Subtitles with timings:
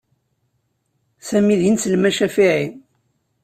[1.27, 2.67] Sami d ineslem acafiɛi.